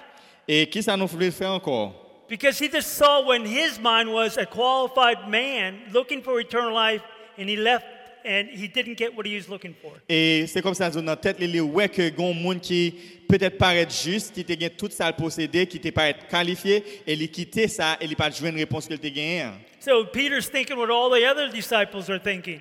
[0.49, 1.95] Et qui ça nous voulait faire encore?
[2.29, 7.03] Because he just saw when his mind was a qualified man looking for eternal life,
[7.39, 7.85] and he left
[8.25, 9.93] and he didn't get what he was looking for.
[10.09, 12.95] Et c'est comme ça dans la tête, il ouais que gon monde qui
[13.29, 17.13] peut-être paraît juste, qui te gagne tout ça le posséder, qui te paraît qualifié, et
[17.13, 19.47] il quitté ça, et il pas joué une réponse que te gagné.
[19.81, 22.61] So Peter's thinking what all the other disciples are thinking.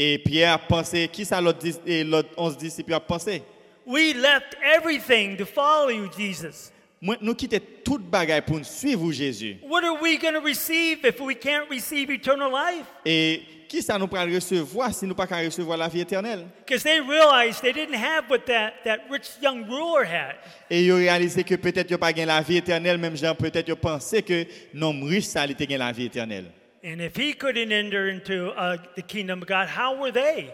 [0.00, 3.42] Et Pierre a pensé, qui ça l'autre dis- et l'autre 11 disciples a pensé?
[3.84, 6.70] We left everything to follow you, Jesus.
[7.00, 9.56] Nous quittons toute bagaille pour nous suivre Jésus.
[9.68, 12.84] What are we going to receive if we can't receive eternal life?
[13.04, 16.46] Et qui ça nous pourra recevoir si nous pas qu'à recevoir la vie éternelle?
[16.64, 20.36] Because they realized they didn't have what that, that rich young ruler had.
[20.70, 23.68] Et ils ont réalisé que peut-être ils pas gagné la vie éternelle, même gens peut-être
[23.68, 26.50] ils pensaient que l'homme riche, ça allait gagner la vie éternelle.
[26.84, 30.50] And if he couldn't enter into uh, the kingdom of God, how were they?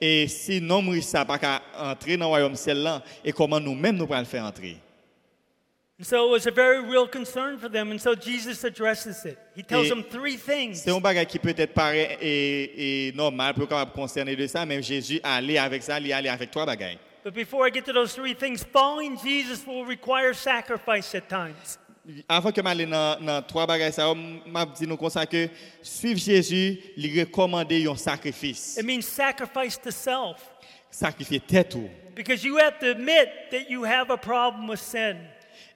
[0.00, 3.60] Et si l'homme riche, ça pas qu'à entrer dans le royaume ciel là, et comment
[3.60, 4.76] nous-mêmes nous pourrons faire entrer?
[5.98, 7.90] And so it was a very real concern for them.
[7.90, 9.38] And so Jesus addresses it.
[9.54, 10.82] He tells Et them three things.
[10.82, 14.82] C'est un bagage qui peut-être paraît et, et normal pour capable concerner de ça, mais
[14.82, 16.98] Jésus allait avec ça, il allait avec trois bagages.
[17.24, 21.78] But before I get to those three things, following Jesus will require sacrifice at times.
[22.28, 24.12] Avant que m'aller dans dans trois bagages ça,
[24.46, 25.48] m'a dit nous comme ça que
[25.82, 28.76] suivre Jésus, lui recommander un sacrifice.
[28.78, 30.50] It means sacrifice to self.
[30.90, 31.76] Sacrifier tête.
[32.14, 35.16] Because you have to admit that you have a problem with sin.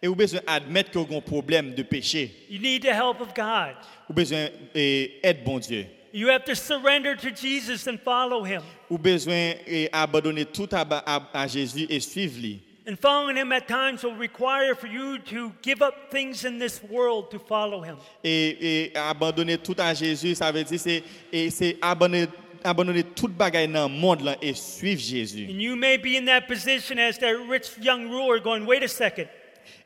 [0.02, 2.30] Et vous besoin admettre que vous avez un problème de péché.
[2.48, 3.74] You need the help of God.
[4.08, 5.86] Vous besoin d'aide bon Dieu.
[6.12, 8.62] You have to surrender to Jesus and follow him.
[8.88, 9.54] Ou besoin
[9.92, 12.60] abandonner tout à- à Jésus et suivre lui.
[12.86, 16.80] And following him at times will require for you to give up things in this
[16.82, 17.96] world to follow him.
[18.24, 22.26] Et, et abandonner tout à Jésus, ça veut dire c'est et c'est abandonner
[22.64, 25.46] abandonner toute bagaille dans le monde là et suivre Jésus.
[25.50, 28.88] And you may be in that position as that rich young ruler going, wait a
[28.88, 29.26] second,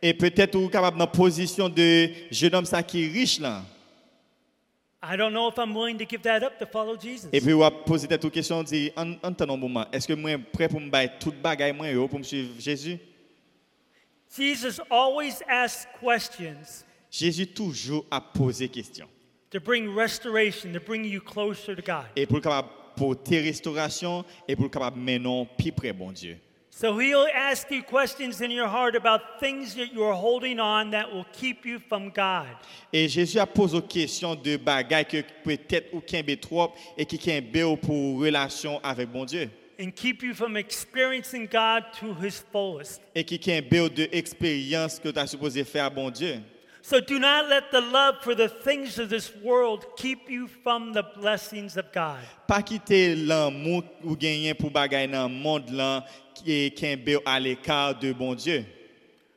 [0.03, 3.63] Et peut-être ou capable dans position de jeune homme ça qui est riche là.
[5.07, 7.29] I don't know if I'm willing to give that up to follow Jesus.
[7.33, 10.15] Et puis ou a poser tête aux questions dit en en temps moment, est-ce que
[10.15, 12.99] moi prêt pour me bailler toute bagaille moi yo pour me suivre Jésus?
[14.37, 19.09] Jesus always asks questions Jésus toujours a posé question.
[19.55, 22.07] to bring restoration, to bring you closer to God.
[22.17, 26.37] Et pour le capable porter restauration et pour le capable mener plus près bon Dieu.
[26.77, 31.09] So he'll ask you questions in your heart about things that you're holding on that
[31.13, 32.49] will keep you from God.
[32.93, 37.63] Et Jésus a posé question de bagaille que peut-être ou kembe trop et qui kembe
[37.65, 39.49] ou pour relation avec bon Dieu.
[39.79, 43.01] and keep you from experiencing God to his fullest.
[43.15, 46.43] Et qui kembe ou de expérience que tu as supposé faire bon Dieu.
[46.83, 50.93] So do not let the love for the things of this world keep you from
[50.93, 52.19] the blessings of God.
[52.47, 56.05] Pas quitter l'amour ou gagner pour bagaille dans monde là
[56.43, 58.65] kembe à l'écart de bon Dieu.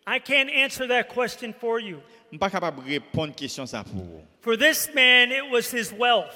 [0.07, 1.97] I can't answer that question for you.
[2.25, 4.21] Je suis pas capable de répondre à question ça pour vous.
[4.41, 6.33] For this man, it was his wealth.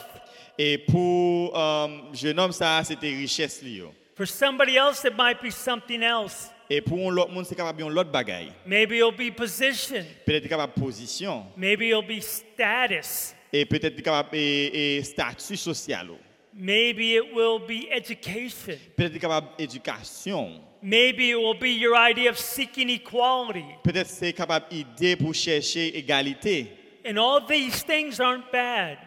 [0.58, 3.93] Et pour um, jeune homme ça c'était richesse li yo.
[4.15, 6.52] For somebody else, it might be something else.
[6.69, 8.52] Et pour un autre monde c'est capable bagaille.
[8.65, 10.06] Maybe it'll be position.
[10.26, 13.34] Peut-être capable position Maybe it'll be status.
[13.52, 16.12] et peut-être capable et, et statut social.
[16.12, 16.17] ou.
[16.53, 18.77] Maybe it will be education.
[18.97, 20.59] Peut-être que capable éducation.
[20.83, 23.63] Maybe it will be your idea of seeking equality.
[23.83, 26.67] Peut-être c'est capable idée pour chercher égalité.
[27.05, 28.97] And all these things aren't bad,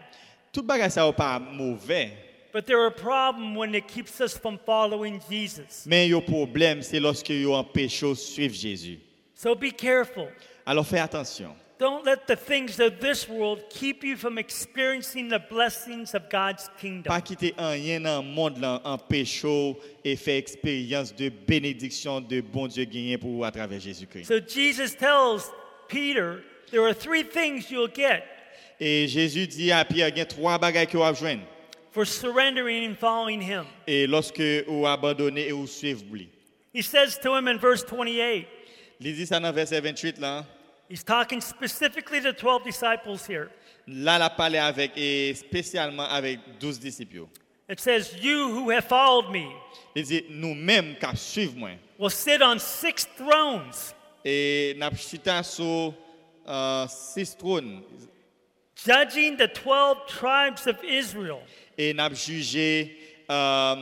[0.51, 2.11] Tout bagage ça pas mauvais,
[2.53, 5.85] but there are a problem when it keeps us from following Jesus.
[5.85, 8.99] mais le problème c'est lorsque yo empêche suivre Jésus.
[9.33, 10.27] So be careful.
[10.65, 11.55] Alors fais attention.
[11.77, 16.69] Don't let the things of this world keep you from experiencing the blessings of God's
[16.79, 17.11] kingdom.
[17.11, 19.43] Pas quitter rien dans monde là empêche
[20.05, 24.25] et faire expérience de bénédiction de bon Dieu gagné pour vous à travers Jésus-Christ.
[24.25, 25.51] So Jesus tells
[25.89, 28.23] Peter, there are three things you'll get
[28.79, 31.43] Et Jésus dit à Pierre, il y a trois bagages que vous avez joindre.
[31.91, 33.65] for surrendering and following him.
[33.87, 36.29] Et lorsque vous abandonnez et vous suivez lui.
[36.73, 38.45] He says to him in verse 28,
[39.01, 40.45] Il dit ça dans verset 28 là.
[40.89, 43.49] He's talking specifically to 12 disciples here.
[43.87, 47.27] Là, la parlé avec, et spécialement avec 12 disciples.
[47.69, 49.47] It says, You who have followed me
[49.95, 51.69] Il dit, nous-mêmes qui suivons moi.
[51.97, 53.71] will sit on six thrones,
[54.23, 55.93] Et nous chita sur
[56.47, 57.81] euh, six trônes.
[58.75, 61.39] judging the 12 tribes of Israel.
[61.77, 62.97] Et nous jugé
[63.29, 63.75] euh,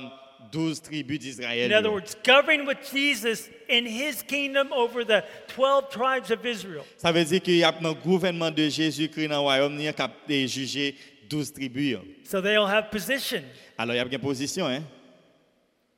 [0.52, 6.32] 12 tribus In other words, governing with Jesus in his kingdom over the 12 tribes
[6.32, 6.84] of Israel.
[6.98, 10.48] Ça veut dire qu'il y a un gouvernement de Jésus-Christ dans le royaume qui a
[10.48, 10.96] jugé
[11.30, 11.98] 12 tribus.
[12.24, 13.42] So they'll have position,
[13.78, 14.84] Alors, il y a une position, hein?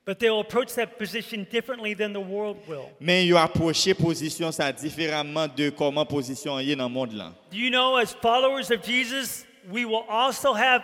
[0.05, 2.89] but they'll approach that position differently than the world will.
[2.99, 7.33] Mais il a approché position ça différemment de comment position est dans le monde là.
[7.51, 10.83] Do you know, as followers of Jesus, we will also have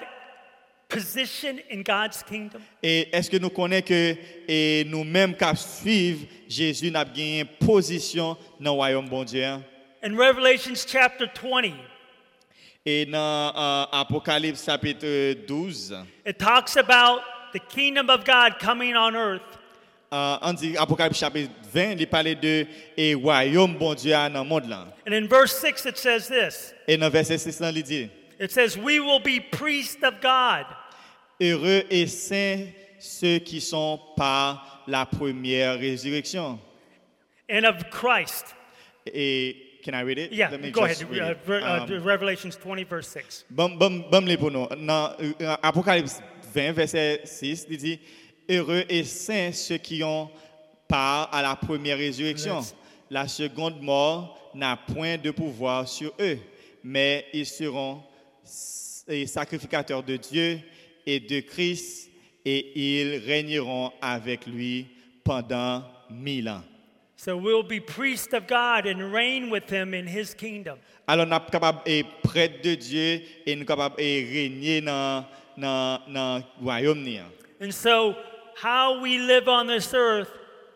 [0.91, 2.61] position in God's kingdom?
[2.83, 4.15] Et est-ce que nous connaissons que
[4.47, 9.43] et nous-mêmes qui suivons Jésus, avons gagné position dans le royaume bon Dieu?
[9.43, 9.61] hein?
[10.03, 11.73] In Revelations chapter 20,
[12.85, 15.93] Et dans euh, Apocalypse chapitre 12,
[16.25, 17.21] it talks about
[17.53, 19.41] the kingdom of God coming on earth.
[20.11, 22.65] euh, on dit Apocalypse chapitre 20, il parlait de
[22.97, 24.87] et royaume bon Dieu dans le monde là.
[25.07, 28.51] And in verse 6, it says this Et dans verset 6, là, il dit It
[28.51, 30.65] says, We will be priests of God.
[31.41, 32.65] Heureux et saints
[32.99, 36.59] ceux qui sont par la première résurrection.
[37.49, 38.55] and of Christ.
[39.11, 40.31] Et can I read it?
[40.31, 40.97] Yeah, Let me go ahead.
[41.09, 41.37] read Uh, it.
[41.45, 43.45] ver- uh, Um, Revelations 20, verse 6.
[43.49, 44.67] Bon, bon, bon les pour nous.
[44.67, 46.21] Dans euh, Apocalypse
[46.53, 47.99] 20, verset 6, il dit
[48.49, 50.29] Heureux et saints ceux qui ont
[50.87, 52.57] part à la première résurrection.
[52.59, 52.75] Yes.
[53.09, 56.37] La seconde mort n'a point de pouvoir sur eux,
[56.83, 58.03] mais ils seront
[59.25, 60.59] sacrificateurs de Dieu
[61.05, 62.09] et de Christ,
[62.45, 64.87] et ils régneront avec lui
[65.23, 66.63] pendant mille ans.
[67.15, 70.79] So we'll be priests of God and reign with him in his kingdom.
[71.07, 71.37] Alors, nous
[71.85, 77.03] d'être prêtres de Dieu et nous capables de régner dans dans dans royaume.
[77.03, 77.19] ni.
[77.61, 78.15] And so
[78.55, 80.31] how we live on this earth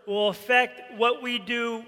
[0.05, 1.83] will affect what we do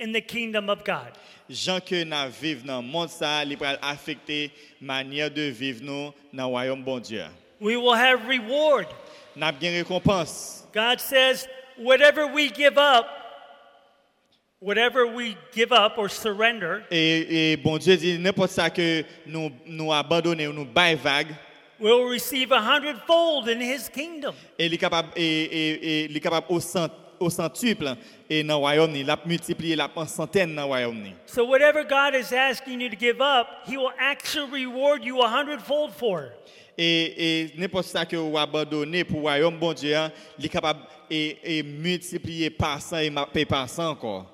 [0.00, 1.12] in the kingdom of God.
[1.50, 6.48] Gens que nous vivons dans monde, ça, il va affecter manière de vivre nous dans
[6.48, 7.24] royaume bon Dieu.
[7.62, 8.86] We will have reward.
[9.36, 10.66] Nous bien récompense.
[10.74, 11.46] God says,
[11.78, 13.06] whatever we give up,
[14.58, 19.52] whatever we give up or surrender, Et, et bon Dieu dit, n'importe ça que nous,
[19.64, 21.28] nous abandonnons ou nous baillons vague,
[21.78, 24.34] will receive a hundredfold in his kingdom.
[24.58, 26.88] et il est capable, et, et, et il est capable au, cent,
[27.20, 27.94] au centuple
[28.28, 31.12] et dans le royaume, il a multiplié la en centaines dans royaume.
[31.26, 35.28] So whatever God is asking you to give up, he will actually reward you a
[35.28, 36.32] hundredfold for.
[36.78, 40.48] Et, et n'importe ça que vous abandonnez pour le royaume bon Dieu, hein, il est
[40.48, 44.26] capable et multiplier par 100 et payer par 100 encore.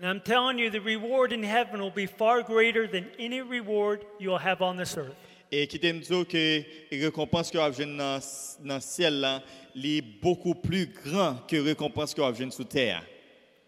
[0.00, 4.04] And I'm telling you, the reward in heaven will be far greater than any reward
[4.18, 5.14] you'll have on this earth.
[5.52, 8.18] Et qui que la récompense que vous avez dans
[8.64, 9.40] dans le ciel, là,
[9.74, 13.02] il est beaucoup plus grand que que vous avez sur terre.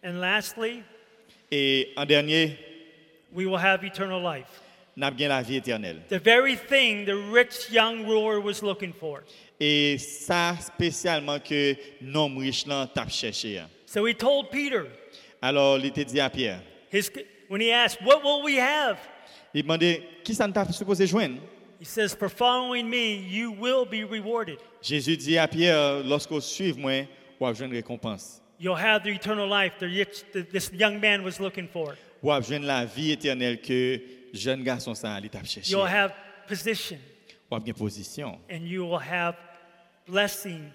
[0.05, 0.83] And lastly,
[1.51, 2.59] Et en dernier,
[3.33, 4.61] we will have eternal life.
[5.05, 6.03] Avons bien la vie éternelle.
[6.09, 9.21] The very thing the rich young ruler was looking for.
[9.61, 13.59] Et ça, spécialement que l'homme riche là t'a cherché.
[13.59, 13.69] hein.
[13.87, 14.85] So he told Peter,
[15.41, 16.61] Alors, il était dit à Pierre,
[16.93, 17.11] his,
[17.49, 18.99] when he asked, What will we have?
[19.55, 21.41] il demandait, qui ça t'a supposé joindre?
[21.81, 24.59] He says, For following me, you will be rewarded.
[24.83, 27.07] Jésus dit à Pierre, lorsqu'on suit moi,
[27.39, 28.41] vous avez une récompense.
[28.59, 31.95] You'll have the eternal life the, this young man was looking for.
[32.23, 34.01] Vous avez la vie éternelle que
[34.33, 35.71] jeune garçon ça il t'a cherché.
[35.73, 36.13] You'll have
[36.49, 36.99] position,
[37.51, 38.39] avez une position.
[38.51, 39.37] and you will have
[40.07, 40.71] blessing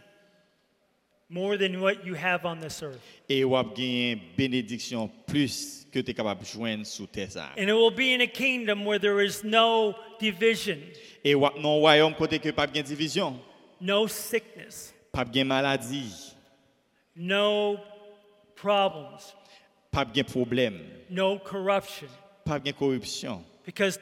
[1.30, 3.00] more than what you have on this earth.
[3.30, 7.32] Et vous avez bénédiction plus que tu es capable joindre sous terre.
[7.32, 7.50] ça.
[7.58, 10.78] And it will be in a kingdom where there is no division,
[11.24, 13.40] Et dans un royaume côté que pas de division,
[13.80, 16.36] no sickness, pas de maladie,
[17.16, 17.78] no
[18.56, 19.34] problems,
[19.92, 20.80] pas de problème,
[21.10, 22.08] no corruption,
[22.46, 23.44] pas de corruption.
[23.66, 24.00] because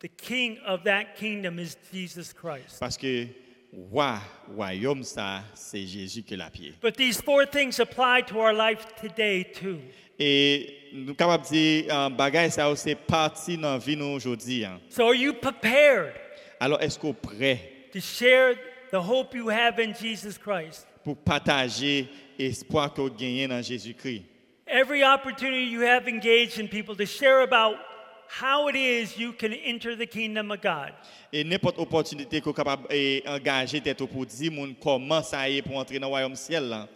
[0.00, 2.78] the king of that kingdom is Jesus Christ.
[2.80, 3.26] Parce que
[3.90, 4.18] roi,
[4.54, 6.74] royaume ça, c'est Jésus qui l'a pied.
[6.80, 9.80] But these four things apply to our life today too.
[10.18, 14.64] Et nous de dire, euh, bagay ça c'est parti dans la vie nous aujourd'hui.
[14.64, 14.80] hein.
[14.90, 16.12] So are you prepared
[16.60, 17.58] Alors, est-ce est prêt
[17.92, 18.54] to share
[18.92, 20.86] the hope you have in Jesus Christ?
[21.02, 22.08] pour partager
[22.38, 24.22] l'espoir que vous gagnez dans Jésus-Christ?
[24.66, 27.76] Every opportunity you have engaged in people to share about
[28.28, 30.92] how it is you can enter the kingdom of God.
[31.32, 35.98] Et n'importe opportunité que capable d'engager tête pour dire moun comment ça est pour entrer
[35.98, 36.88] dans royaume ciel là.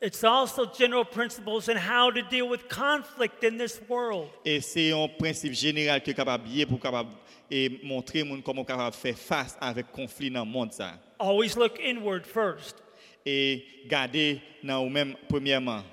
[0.00, 4.28] It's also general principles in how to deal with conflict in this world.
[4.44, 7.10] Et c'est un principe général que capable pour capable
[7.48, 10.94] et montrer moun comment capable faire face avec conflit dans monde ça.
[11.20, 12.82] Always look inward first.
[13.24, 15.84] Et garder dans même premièrement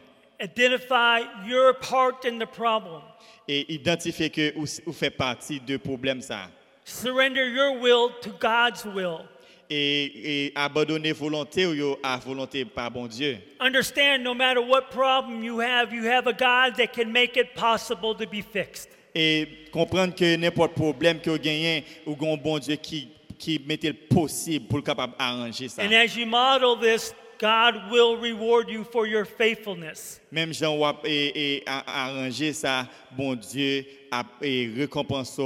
[0.41, 3.01] Identify your part in the problem.
[3.49, 6.49] et identifier que vous, vous faites partie de problème ça.
[6.85, 9.25] Surrender your will to God's will.
[9.71, 13.37] Et, et abandonner volonté ou à volonté par bon Dieu.
[13.59, 17.53] Understand no matter what problem you have, you have a God that can make it
[17.53, 18.89] possible to be fixed.
[19.13, 23.89] Et comprendre que n'importe problème que vous gagnez, ou un bon Dieu qui, qui mettait
[23.89, 25.83] le possible pour le capable d'arranger ça.
[25.83, 30.19] And as you model this, God will reward you for your faithfulness.
[30.31, 35.39] Même Jean Wap et, arranger ça, bon Dieu a récompense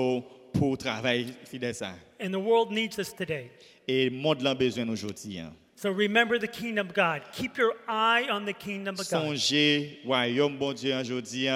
[0.54, 1.94] pour travail fidèle ça.
[2.20, 3.52] And the world needs us today.
[3.88, 5.40] Et monde l'a besoin aujourd'hui.
[5.76, 7.24] So remember the kingdom of God.
[7.34, 9.36] Keep your eye on the kingdom of God.
[9.36, 11.48] Songez royaume bon Dieu aujourd'hui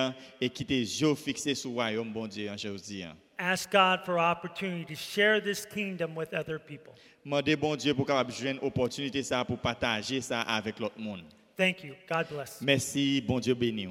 [0.41, 3.05] et quittez yeux fixés sur royaume bon Dieu aujourd'hui.
[3.39, 6.93] Ask God for opportunity to share this kingdom with other people.
[7.27, 11.23] Mandez bon Dieu pour capable une opportunité ça pour partager ça avec l'autre monde.
[11.57, 11.93] Thank you.
[12.09, 12.61] God bless.
[12.61, 13.89] Merci, bon Dieu béni.